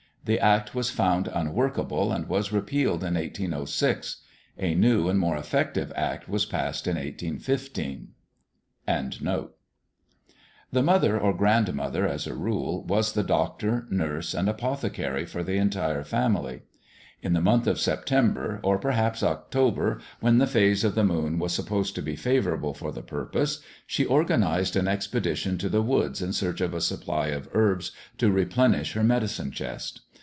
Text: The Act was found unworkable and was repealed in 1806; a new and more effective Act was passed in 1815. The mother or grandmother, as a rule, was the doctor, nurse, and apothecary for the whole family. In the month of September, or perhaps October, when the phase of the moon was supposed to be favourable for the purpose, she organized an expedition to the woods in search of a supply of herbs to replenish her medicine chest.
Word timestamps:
The 0.23 0.39
Act 0.39 0.75
was 0.75 0.91
found 0.91 1.29
unworkable 1.33 2.11
and 2.11 2.29
was 2.29 2.51
repealed 2.51 3.03
in 3.03 3.15
1806; 3.15 4.17
a 4.59 4.75
new 4.75 5.09
and 5.09 5.17
more 5.19 5.35
effective 5.35 5.91
Act 5.95 6.29
was 6.29 6.45
passed 6.45 6.85
in 6.85 6.95
1815. 6.95 8.09
The 8.87 10.83
mother 10.83 11.19
or 11.19 11.33
grandmother, 11.33 12.07
as 12.07 12.27
a 12.27 12.35
rule, 12.35 12.83
was 12.83 13.13
the 13.13 13.23
doctor, 13.23 13.87
nurse, 13.89 14.35
and 14.35 14.47
apothecary 14.47 15.25
for 15.25 15.43
the 15.43 15.57
whole 15.57 16.03
family. 16.03 16.61
In 17.23 17.33
the 17.33 17.41
month 17.41 17.65
of 17.65 17.79
September, 17.79 18.59
or 18.61 18.77
perhaps 18.77 19.23
October, 19.23 20.01
when 20.19 20.37
the 20.37 20.45
phase 20.47 20.83
of 20.83 20.93
the 20.93 21.03
moon 21.03 21.39
was 21.39 21.51
supposed 21.53 21.95
to 21.95 22.01
be 22.03 22.15
favourable 22.15 22.75
for 22.75 22.91
the 22.91 23.01
purpose, 23.03 23.59
she 23.87 24.05
organized 24.05 24.75
an 24.75 24.87
expedition 24.87 25.57
to 25.57 25.67
the 25.67 25.81
woods 25.83 26.21
in 26.21 26.31
search 26.31 26.61
of 26.61 26.75
a 26.75 26.81
supply 26.81 27.27
of 27.29 27.49
herbs 27.53 27.91
to 28.19 28.31
replenish 28.31 28.93
her 28.93 29.03
medicine 29.03 29.49
chest. 29.49 30.01